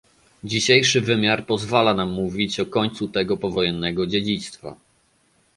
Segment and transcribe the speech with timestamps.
[0.43, 4.75] Dzisiejszy wymiar pozwala nam mówić o końcu tego powojennego dziedzictwa